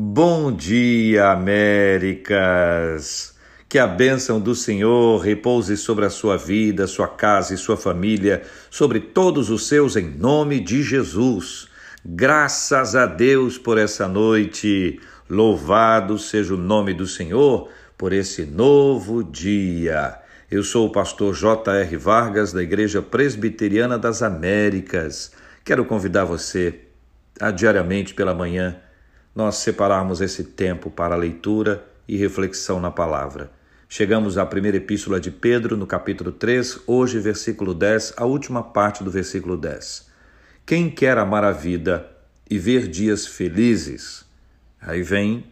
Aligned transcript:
Bom 0.00 0.52
dia, 0.52 1.32
Américas! 1.32 3.34
Que 3.68 3.80
a 3.80 3.86
bênção 3.88 4.38
do 4.38 4.54
Senhor 4.54 5.18
repouse 5.18 5.76
sobre 5.76 6.04
a 6.04 6.10
sua 6.10 6.36
vida, 6.36 6.86
sua 6.86 7.08
casa 7.08 7.52
e 7.52 7.58
sua 7.58 7.76
família, 7.76 8.42
sobre 8.70 9.00
todos 9.00 9.50
os 9.50 9.66
seus, 9.66 9.96
em 9.96 10.08
nome 10.08 10.60
de 10.60 10.84
Jesus. 10.84 11.66
Graças 12.06 12.94
a 12.94 13.06
Deus 13.06 13.58
por 13.58 13.76
essa 13.76 14.06
noite. 14.06 15.00
Louvado 15.28 16.16
seja 16.16 16.54
o 16.54 16.56
nome 16.56 16.94
do 16.94 17.04
Senhor 17.04 17.68
por 17.96 18.12
esse 18.12 18.46
novo 18.46 19.24
dia. 19.24 20.16
Eu 20.48 20.62
sou 20.62 20.86
o 20.86 20.92
pastor 20.92 21.34
J.R. 21.34 21.96
Vargas, 21.96 22.52
da 22.52 22.62
Igreja 22.62 23.02
Presbiteriana 23.02 23.98
das 23.98 24.22
Américas. 24.22 25.32
Quero 25.64 25.84
convidar 25.84 26.24
você 26.24 26.82
a 27.40 27.50
diariamente 27.50 28.14
pela 28.14 28.32
manhã 28.32 28.80
nós 29.38 29.58
separarmos 29.58 30.20
esse 30.20 30.42
tempo 30.42 30.90
para 30.90 31.14
leitura 31.14 31.86
e 32.08 32.16
reflexão 32.16 32.80
na 32.80 32.90
palavra. 32.90 33.52
Chegamos 33.88 34.36
à 34.36 34.44
primeira 34.44 34.78
epístola 34.78 35.20
de 35.20 35.30
Pedro, 35.30 35.76
no 35.76 35.86
capítulo 35.86 36.32
3, 36.32 36.80
hoje, 36.88 37.20
versículo 37.20 37.72
10, 37.72 38.14
a 38.16 38.24
última 38.24 38.64
parte 38.64 39.04
do 39.04 39.12
versículo 39.12 39.56
10. 39.56 40.08
Quem 40.66 40.90
quer 40.90 41.16
amar 41.18 41.44
a 41.44 41.52
vida 41.52 42.10
e 42.50 42.58
ver 42.58 42.88
dias 42.88 43.28
felizes, 43.28 44.24
aí 44.80 45.04
vem 45.04 45.44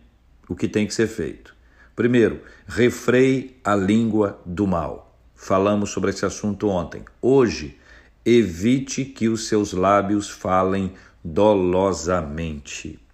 o 0.49 0.57
que 0.57 0.67
tem 0.67 0.85
que 0.85 0.93
ser 0.93 1.07
feito. 1.07 1.55
Primeiro, 1.95 2.41
refreie 2.67 3.57
a 3.63 3.77
língua 3.77 4.43
do 4.45 4.67
mal. 4.67 5.17
Falamos 5.33 5.91
sobre 5.91 6.11
esse 6.11 6.27
assunto 6.27 6.67
ontem. 6.67 7.05
Hoje, 7.23 7.79
evite 8.25 9.05
que 9.05 9.29
os 9.29 9.47
seus 9.47 9.73
lábios 9.73 10.29
falem 10.29 10.93
dolosamente. 11.23 13.06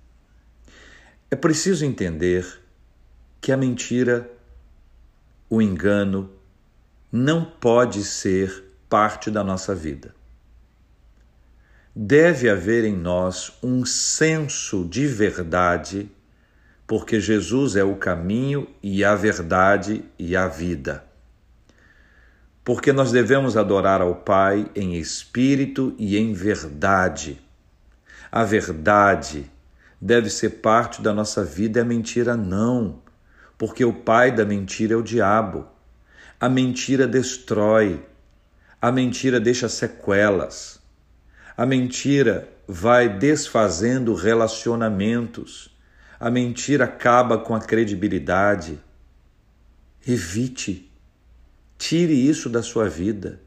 É 1.33 1.35
preciso 1.35 1.87
entender 1.87 2.47
que 3.41 3.53
a 3.53 3.57
mentira, 3.57 4.31
o 5.49 5.63
engano, 5.63 6.31
não 7.11 7.43
pode 7.43 8.05
ser 8.05 8.63
parte 8.87 9.31
da 9.31 9.43
nossa 9.43 9.75
vida. 9.75 10.15
Deve 11.97 12.51
haver 12.51 12.85
em 12.85 12.95
nós 12.95 13.51
um 13.63 13.83
senso 13.87 14.87
de 14.87 15.07
verdade, 15.07 16.13
porque 16.87 17.19
Jesus 17.19 17.77
é 17.77 17.83
o 17.83 17.97
caminho 17.97 18.69
e 18.83 19.03
a 19.03 19.15
verdade 19.15 20.05
e 20.19 20.37
a 20.37 20.47
vida. 20.47 21.03
Porque 22.63 22.93
nós 22.93 23.11
devemos 23.11 23.57
adorar 23.57 24.03
ao 24.03 24.17
Pai 24.17 24.71
em 24.77 24.97
espírito 24.97 25.95
e 25.97 26.19
em 26.19 26.35
verdade. 26.35 27.41
A 28.31 28.45
verdade 28.45 29.51
deve 30.03 30.29
ser 30.29 30.51
parte 30.61 31.01
da 31.01 31.15
nossa 31.15 31.45
vida 31.45 31.79
é 31.79 31.83
a 31.83 31.85
mentira, 31.85 32.37
não, 32.37 33.01
porque 33.57 33.85
o 33.85 33.93
pai 33.93 34.33
da 34.33 34.45
mentira 34.45 34.95
é 34.95 34.97
o 34.97 35.03
diabo. 35.03 35.69
A 36.41 36.49
mentira 36.49 37.07
destrói, 37.07 38.05
a 38.81 38.91
mentira 38.91 39.39
deixa 39.39 39.69
sequelas, 39.69 40.81
a 41.57 41.65
mentira 41.65 42.49
vai 42.67 43.09
desfazendo 43.09 44.13
relacionamentos, 44.15 45.73
a 46.19 46.29
mentira 46.29 46.87
acaba 46.87 47.39
com 47.39 47.55
a 47.55 47.61
credibilidade. 47.61 48.81
Evite, 50.05 50.91
tire 51.79 52.13
isso 52.13 52.51
da 52.51 52.61
sua 52.61 52.89
vida. 52.89 53.41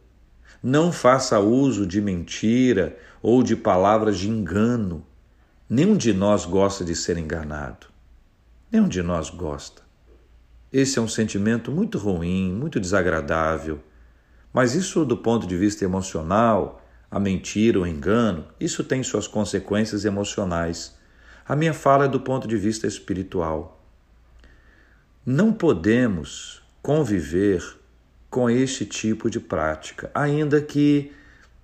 Não 0.63 0.89
faça 0.89 1.37
uso 1.37 1.85
de 1.85 1.99
mentira 1.99 2.97
ou 3.21 3.43
de 3.43 3.57
palavras 3.57 4.17
de 4.17 4.29
engano 4.29 5.05
Nenhum 5.67 5.97
de 5.97 6.13
nós 6.13 6.45
gosta 6.45 6.85
de 6.85 6.95
ser 6.95 7.17
enganado. 7.17 7.88
Nenhum 8.71 8.88
de 8.88 9.02
nós 9.02 9.31
gosta. 9.31 9.81
Esse 10.72 10.99
é 10.99 11.02
um 11.02 11.07
sentimento 11.07 11.72
muito 11.72 11.97
ruim, 11.97 12.53
muito 12.53 12.80
desagradável. 12.80 13.80
Mas 14.53 14.75
isso, 14.75 15.03
do 15.03 15.17
ponto 15.17 15.47
de 15.47 15.57
vista 15.57 15.84
emocional, 15.84 16.85
a 17.09 17.19
mentira, 17.19 17.79
o 17.79 17.88
engano, 17.88 18.45
isso 18.59 18.84
tem 18.84 19.01
suas 19.01 19.28
consequências 19.28 20.06
emocionais. 20.06 20.95
A 21.47 21.56
minha 21.56 21.73
fala 21.73 22.06
é 22.06 22.07
do 22.07 22.19
ponto 22.19 22.47
de 22.47 22.57
vista 22.57 22.85
espiritual. 22.85 23.84
Não 25.25 25.51
podemos 25.51 26.62
conviver 26.79 27.63
com 28.29 28.51
este 28.51 28.85
tipo 28.85 29.31
de 29.31 29.39
prática, 29.39 30.12
ainda 30.13 30.62
que 30.62 31.12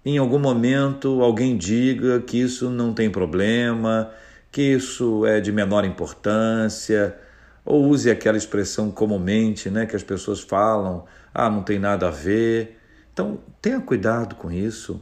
em 0.03 0.17
algum 0.17 0.39
momento 0.39 1.21
alguém 1.21 1.55
diga 1.55 2.19
que 2.21 2.41
isso 2.41 2.69
não 2.69 2.93
tem 2.93 3.09
problema, 3.09 4.11
que 4.51 4.61
isso 4.61 5.25
é 5.25 5.39
de 5.39 5.51
menor 5.51 5.85
importância, 5.85 7.15
ou 7.63 7.87
use 7.87 8.09
aquela 8.09 8.37
expressão 8.37 8.89
comumente, 8.89 9.69
né, 9.69 9.85
que 9.85 9.95
as 9.95 10.03
pessoas 10.03 10.41
falam, 10.41 11.05
ah, 11.33 11.49
não 11.49 11.63
tem 11.63 11.79
nada 11.79 12.07
a 12.07 12.11
ver. 12.11 12.79
Então, 13.13 13.39
tenha 13.61 13.79
cuidado 13.79 14.35
com 14.35 14.51
isso. 14.51 14.99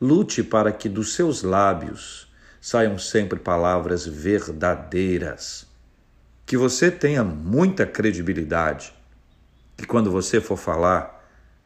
Lute 0.00 0.42
para 0.42 0.70
que 0.70 0.88
dos 0.88 1.14
seus 1.14 1.42
lábios 1.42 2.28
saiam 2.60 2.98
sempre 2.98 3.38
palavras 3.38 4.06
verdadeiras. 4.06 5.66
Que 6.44 6.56
você 6.56 6.90
tenha 6.90 7.24
muita 7.24 7.86
credibilidade. 7.86 8.92
Que 9.76 9.86
quando 9.86 10.10
você 10.10 10.40
for 10.40 10.56
falar, 10.58 11.13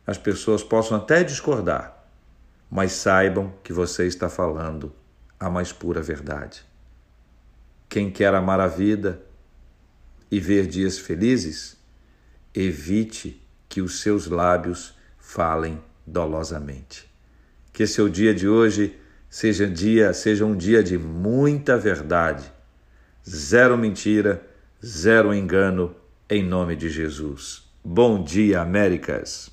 as 0.09 0.17
pessoas 0.17 0.63
possam 0.63 0.97
até 0.97 1.23
discordar, 1.23 2.03
mas 2.71 2.93
saibam 2.93 3.53
que 3.63 3.75
você 3.75 4.07
está 4.07 4.27
falando 4.27 4.91
a 5.39 5.51
mais 5.51 5.71
pura 5.71 6.01
verdade. 6.01 6.65
Quem 7.91 8.11
quer 8.11 8.33
amar 8.35 8.59
a 8.59 8.67
vida 8.67 9.21
e 10.31 10.41
ver 10.41 10.67
dias 10.67 10.99
felizes, 10.99 11.77
evite 12.55 13.47
que 13.69 13.83
os 13.83 14.01
seus 14.01 14.27
lábios 14.27 14.95
falem 15.19 15.79
dolosamente. 16.07 17.07
Que 17.71 17.87
seu 17.87 18.09
dia 18.09 18.35
de 18.35 18.49
hoje 18.49 18.99
seja 19.29 19.69
dia, 19.69 20.15
seja 20.15 20.47
um 20.47 20.57
dia 20.57 20.83
de 20.83 20.97
muita 20.97 21.77
verdade, 21.77 22.51
zero 23.29 23.77
mentira, 23.77 24.43
zero 24.83 25.35
engano, 25.35 25.95
em 26.31 26.43
nome 26.43 26.77
de 26.77 26.89
Jesus. 26.89 27.71
Bom 27.85 28.25
dia, 28.25 28.63
Américas. 28.63 29.51